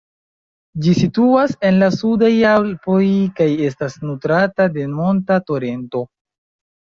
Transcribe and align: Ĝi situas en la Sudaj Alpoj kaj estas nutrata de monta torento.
Ĝi 0.83 0.93
situas 0.99 1.51
en 1.69 1.75
la 1.81 1.89
Sudaj 1.97 2.31
Alpoj 2.51 3.03
kaj 3.41 3.49
estas 3.67 3.99
nutrata 4.07 4.67
de 4.79 4.87
monta 4.97 5.37
torento. 5.51 6.03